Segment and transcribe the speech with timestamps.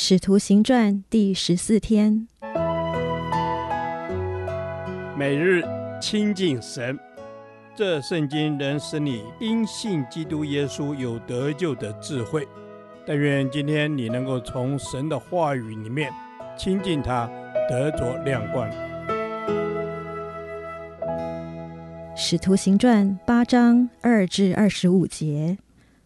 [0.00, 2.28] 使徒行传第十四天，
[5.18, 5.64] 每日
[6.00, 6.96] 亲近神，
[7.74, 12.46] 这圣经能使你因信基督耶稣有得救的智慧。
[13.04, 16.12] 但愿今天你能够从神的话语里面
[16.56, 17.28] 亲近他，
[17.68, 18.70] 得着亮光。
[22.14, 25.58] 使徒行传八章二至二十五节，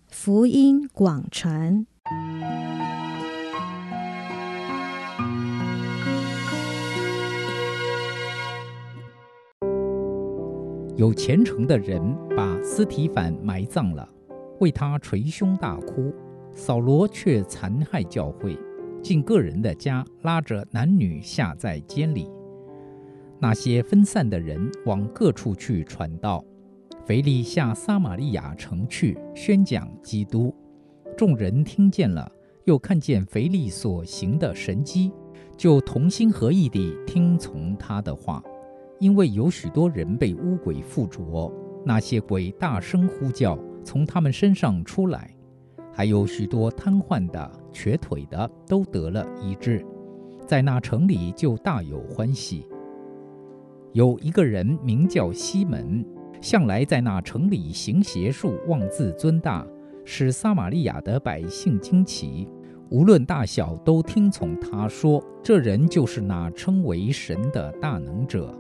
[0.09, 1.87] 福音广传。
[10.95, 12.01] 有虔诚的人
[12.37, 14.07] 把斯提凡埋葬了，
[14.61, 16.13] 为他捶胸大哭。
[16.53, 18.59] 扫罗却残害教会，
[19.03, 22.31] 进个人的家，拉着男女下在监里。
[23.39, 26.45] 那些分散的人往各处去传道。
[27.07, 30.55] 腓利下撒玛利亚城去宣讲基督。
[31.17, 32.31] 众人听见了，
[32.65, 35.11] 又看见腓利所行的神迹，
[35.57, 38.43] 就同心合意地听从他的话。
[39.03, 41.53] 因为有许多人被污鬼附着，
[41.85, 45.23] 那些鬼大声呼叫，从他们身上出来；
[45.93, 49.85] 还有许多瘫痪的、瘸腿的都得了医治，
[50.47, 52.65] 在那城里就大有欢喜。
[53.93, 56.07] 有一个人名叫西门，
[56.41, 59.67] 向来在那城里行邪术，妄自尊大，
[60.05, 62.47] 使撒玛利亚的百姓惊奇，
[62.89, 68.57] 无论大小都听从他说，这人就是那称为神的大能者。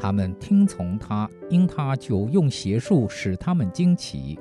[0.00, 4.38] 他们听从他，因他就用邪术使他们惊奇。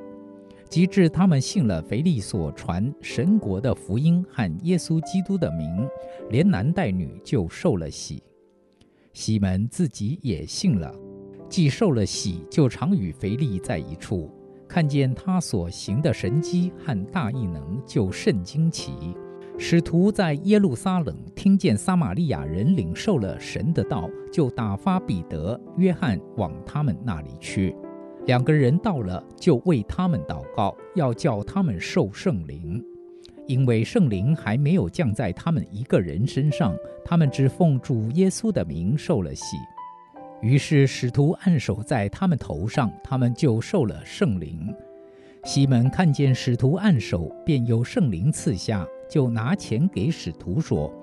[0.70, 5.86] 及至他们信了腓利所传神国的福音和耶稣基督的名，
[6.30, 8.24] 连男带女就受了洗。
[9.12, 10.94] 西门自己也信了，
[11.50, 14.32] 既受了洗，就常与腓利在一处，
[14.68, 18.94] 看见他所行的神迹和大异能，就甚惊奇。
[19.62, 27.76] 使徒在耶路撒冷听见撒玛利亚人领受了神的道，就打发彼得、约翰往他们那里去。
[28.26, 32.82] 两个人到了，就为他们祷告，要叫他们受圣灵，
[33.48, 36.74] 因为圣灵还没有降在他们一个人身上。
[37.04, 39.58] 他们只奉主耶稣的名受了洗。
[40.42, 44.74] 于是使徒按手在他们头上，他们就受了圣灵。
[45.44, 48.88] 西门看见使徒按手，便有圣灵赐下。
[49.10, 50.94] 就拿钱给使徒说：“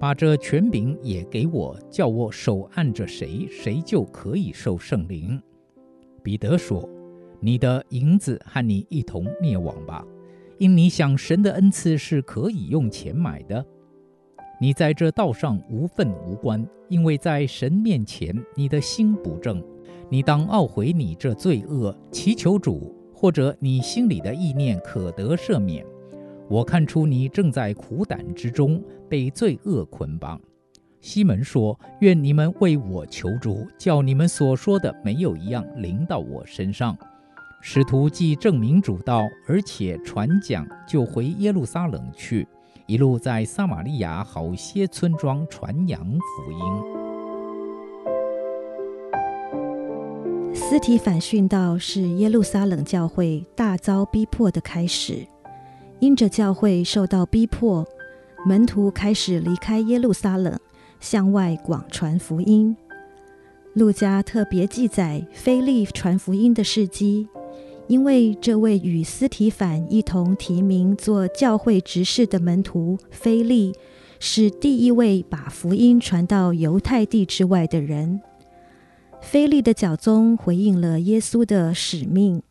[0.00, 5.40] 把这权柄也给我，叫我手按着谁，谁就可以受圣灵。”
[6.24, 6.88] 彼得说
[7.38, 10.04] ：“你的银子和你一同灭亡吧，
[10.58, 13.64] 因你想神的恩赐是可以用钱买的。
[14.60, 19.62] 你在这道上无份无关，因为在神面前你的心不正。
[20.08, 25.84] 你当懊悔你这罪恶，祈求主，或者你心里的意念可得赦免。”
[26.52, 30.38] 我看出你正在苦胆之中，被罪恶捆绑。
[31.00, 36.94] 西门说：“愿你们为我求主，叫你们所说的没有一样临到我身上。”
[37.62, 42.46] 使徒既证明主道，而且传讲，就回耶路撒冷去，
[42.86, 46.58] 一路在撒玛利亚好些村庄传扬福音。
[50.54, 55.26] 斯提反殉道是耶路撒冷教会大遭逼迫的开始。
[56.02, 57.86] 因着教会受到逼迫，
[58.44, 60.58] 门徒开始离开耶路撒冷，
[60.98, 62.76] 向外广传福音。
[63.74, 67.28] 路加特别记载腓利传福音的事迹，
[67.86, 73.72] 因为这位与斯提反一同提名做教会执事的门徒腓利，
[74.18, 78.20] 是第一位把福音传到犹太地之外的人。
[79.20, 82.42] 腓利的教宗回应了耶稣的使命。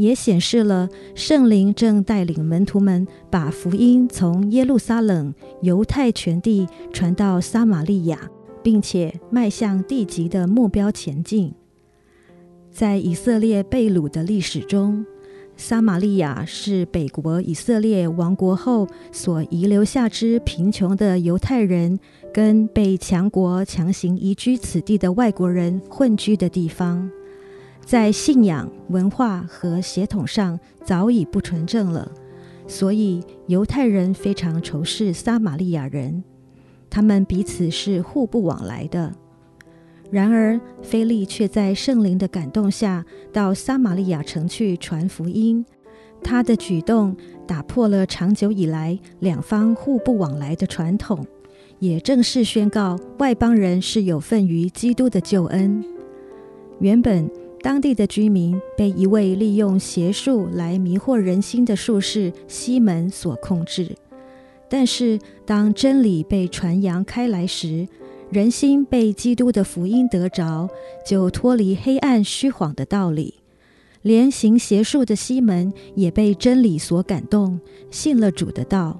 [0.00, 8.18] 也显示了圣灵正带领门徒们把福音从耶路撒冷、犹太全地传到撒玛利亚，
[8.62, 11.52] 并且迈向地极的目标前进。
[12.70, 15.04] 在以色列被掳的历史中，
[15.54, 22.00] 撒玛利亚是北国以色列亡国后所遗留下之贫穷的犹太人
[22.32, 27.10] 跟被强国强行移居此地的外国人混居的地方。
[27.90, 32.08] 在信仰、文化和血统上早已不纯正了，
[32.68, 36.22] 所以犹太人非常仇视撒玛利亚人，
[36.88, 39.12] 他们彼此是互不往来的。
[40.08, 45.66] 然而，腓利却在圣灵的感动下，到撒玛利亚城去传福音。
[46.22, 51.26] 他的举动打破了长久以来两方互不往来的传统，
[51.80, 55.84] 也正式宣告外邦人是有份于基督的救恩。
[56.78, 57.28] 原本。
[57.62, 63.94] 当地的居民被一位利用邪术来迷惑人心的术士西门所控制，
[64.68, 67.86] 但是当真理被传扬开来时，
[68.30, 70.70] 人心被基督的福音得着，
[71.06, 73.34] 就脱离黑暗虚谎的道理。
[74.02, 77.60] 连行邪术的西门也被真理所感动，
[77.90, 78.96] 信了主的道。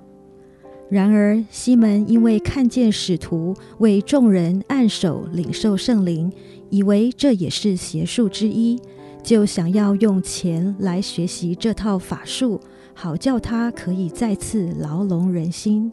[0.91, 6.33] 然而西门因为看见使徒为众人按手领受圣灵，
[6.69, 8.77] 以为这也是邪术之一，
[9.23, 12.61] 就想要用钱来学习这套法术，
[12.93, 15.93] 好叫他可以再次牢笼人心。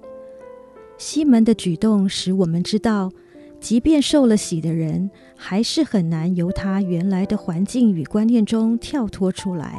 [0.98, 3.12] 西门的举动使我们知道，
[3.60, 9.78] 即便受了洗的人，还是很难由他原来的环境与观念中跳脱出来。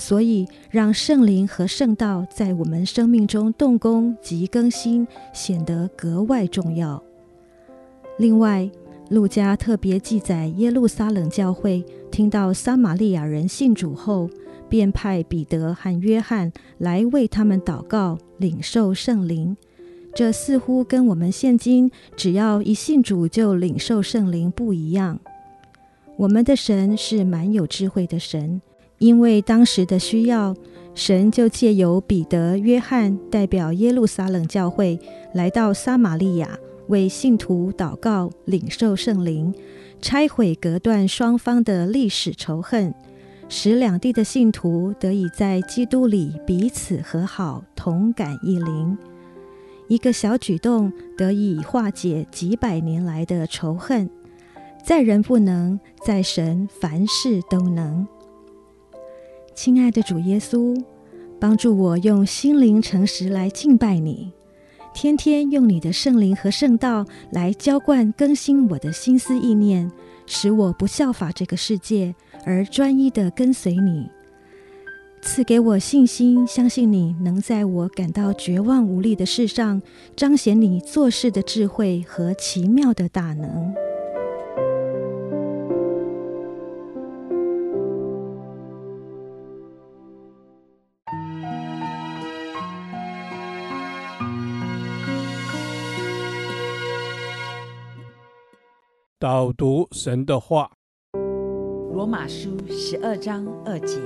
[0.00, 7.02] 所以，让圣灵和圣道在我们生命中动工及更新，显得格外重要。
[8.16, 8.68] 另外，
[9.10, 14.30] 路加特别记载，耶路撒冷教会听到撒玛利亚人信主后，
[14.70, 19.54] 便派彼得和约翰来为他们祷告，领受圣灵。
[20.14, 25.20] 这似乎跟我们现今只要一信主就领受圣灵不一样。
[26.16, 28.62] 我们的神是蛮有智慧的神，
[29.00, 30.54] 因为当时的需要，
[30.94, 35.00] 神就借由彼得、约翰代表耶路撒冷教会
[35.32, 36.58] 来到撒玛利亚，
[36.88, 39.54] 为信徒祷告，领受圣灵，
[40.02, 42.94] 拆毁隔断双方的历史仇恨，
[43.48, 48.98] 使两地的信徒得以在基督里彼此和好，同感一灵。
[49.88, 54.10] 一个小举动得以化解几百年来的仇恨，
[54.84, 58.06] 在人不能，在神凡事都能。
[59.54, 60.82] 亲爱的主耶稣，
[61.38, 64.32] 帮助我用心灵诚实来敬拜你，
[64.94, 69.90] 天天用你的圣灵和圣道来浇灌更新我的心思意念，
[70.26, 72.14] 使我不效法这个世界，
[72.44, 74.08] 而专一地跟随你。
[75.22, 79.82] 赐给我信心，相信你能在我感到绝望无力的事上，
[80.16, 83.89] 彰显你做事的智慧和奇妙的大能。
[99.20, 100.70] 导读神的话，
[101.92, 103.98] 罗马书十二章二节。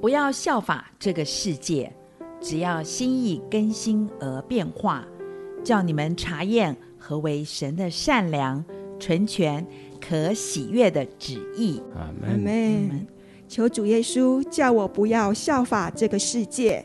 [0.00, 1.94] 不要效法这个世界，
[2.40, 5.06] 只要心意更新而变化，
[5.62, 8.64] 叫你们查验何为神的善良、
[8.98, 9.64] 纯全、
[10.00, 11.80] 可喜悦的旨意。
[11.94, 13.06] 阿门。
[13.46, 16.84] 求主耶稣叫我不要效法这个世界，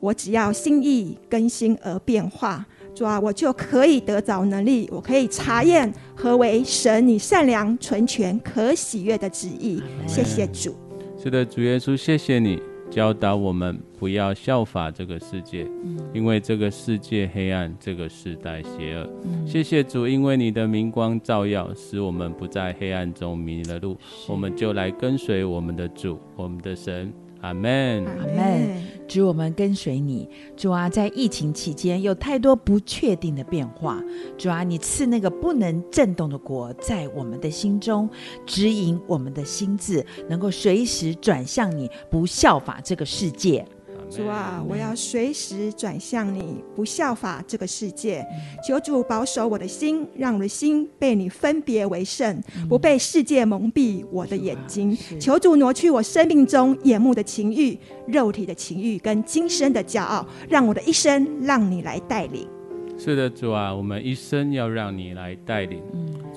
[0.00, 2.66] 我只要心意更新而变化，
[2.96, 9.82] 主啊，我就可以得着能力，我可以查验何为神你善良、纯全、可喜悦的旨意。
[10.06, 10.74] 谢谢主。
[11.22, 12.58] 是的，主耶稣，谢谢你
[12.90, 19.06] 教导我们不要效法这个世界，嗯、因为这个世界黑暗，这个时代邪恶。
[19.24, 23.94] 嗯、谢谢主，因为你的明光照耀，使我们不在黑暗中迷了路，
[24.26, 27.12] 我们就来跟随我们的主，我们的神。
[27.46, 28.84] 阿门，阿门。
[29.06, 30.28] 主，我们跟随你。
[30.56, 34.02] 主啊，在疫情期间有太多不确定的变化。
[34.36, 38.10] 主啊，你赐那个不能震动的国在我们的心中，
[38.44, 43.64] 指引我们的心智，能够随时转向你，不效法这个世界。
[44.08, 48.24] 主啊，我要随时转向你，不效法这个世界。
[48.66, 54.96] 求主保守我的心，让我的心被你分别为圣，不被世界蒙蔽我的眼睛。
[55.20, 62.46] 求主挪去我生命中眼目的情欲、肉体的情欲跟今生的骄傲，让我的一生让你来带领。
[62.96, 65.82] 是的，主啊，我们一生要让你来带领。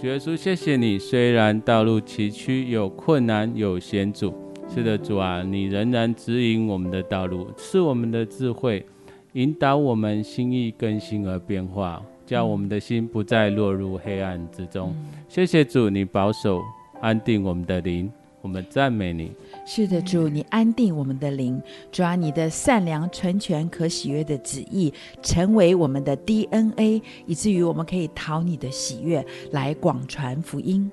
[0.01, 0.99] 主耶稣，谢谢你。
[0.99, 4.33] 虽然道路崎岖，有困难，有险阻。
[4.71, 8.85] 是的，主啊，你仍然指引我们的道路，赐我们的智慧，
[9.33, 14.95] 引导我们心意更新而变化，叫我们的心不再落入黑暗之中。
[15.27, 16.61] 谢谢主，你保守
[17.01, 18.09] 安定我们的灵，
[18.41, 19.31] 我们赞美你。
[19.65, 21.61] 是的，主，你安定我们的灵，
[21.91, 30.89] 主啊，你的善良、纯全、可喜悦的旨意成为我们的 DNA，以至于我们可以讨你的喜悦，来广传福音。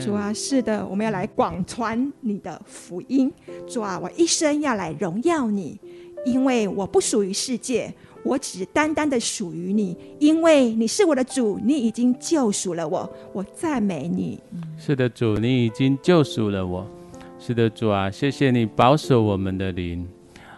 [0.00, 3.32] 主啊，是的，我们要来广传你的福音。
[3.66, 5.78] 主啊，我一生要来荣耀你，
[6.24, 7.92] 因为我不属于世界，
[8.24, 14.40] 我只单单的属于你，因为你是我的主，你已经救赎了我，我赞美你。
[14.78, 16.86] 是的，主，你已经救赎了我。
[17.38, 20.08] 是的，主啊，谢谢你保守我们的灵。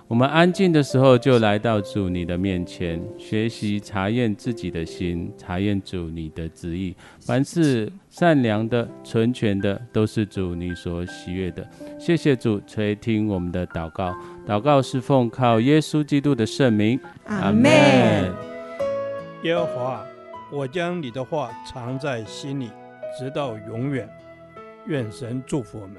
[0.09, 6.95] 我们安静的时候，就来到主你的面前，学习查验自己的心，查验主你的旨意。
[7.19, 11.69] 凡是善良的、纯全的，都是主你所喜悦的。
[11.99, 14.15] 谢谢主垂听我们的祷告，
[14.47, 17.01] 祷告是奉靠耶稣基督的圣名。
[17.25, 18.33] 阿门。
[19.43, 20.07] 耶和华，
[20.53, 22.71] 我将你的话藏在心里，
[23.19, 24.09] 直到永远。
[24.87, 25.97] 愿神祝福我们。